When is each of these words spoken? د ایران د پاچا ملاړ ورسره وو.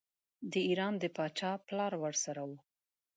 د 0.51 0.53
ایران 0.67 0.93
د 0.99 1.05
پاچا 1.15 1.51
ملاړ 1.65 1.93
ورسره 2.03 2.41
وو. 2.49 2.57